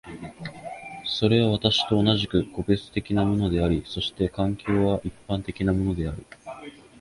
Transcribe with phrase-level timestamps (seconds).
[1.05, 6.25] それは私と同じく個別的なものであり、そして環境は一般的なものである。